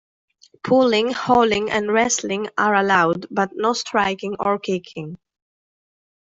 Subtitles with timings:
[0.63, 5.15] Pulling, hauling and wrestling are allowed, but no striking or kicking.